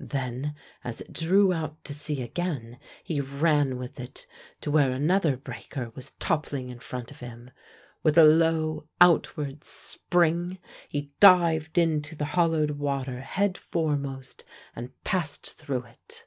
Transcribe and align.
Then 0.00 0.54
as 0.82 1.02
it 1.02 1.12
drew 1.12 1.52
out 1.52 1.84
to 1.84 1.92
sea 1.92 2.22
again 2.22 2.78
he 3.04 3.20
ran 3.20 3.76
with 3.76 4.00
it, 4.00 4.26
to 4.62 4.70
where 4.70 4.90
another 4.90 5.36
breaker 5.36 5.92
was 5.94 6.12
toppling 6.12 6.70
in 6.70 6.78
front 6.78 7.10
of 7.10 7.20
him. 7.20 7.50
With 8.02 8.16
a 8.16 8.24
low 8.24 8.88
outward 9.02 9.64
spring 9.64 10.56
he 10.88 11.10
dived 11.20 11.76
into 11.76 12.16
the 12.16 12.24
hollowed 12.24 12.70
water 12.78 13.20
head 13.20 13.58
foremost 13.58 14.44
and 14.74 14.98
passed 15.04 15.52
through 15.58 15.82
it. 15.82 16.24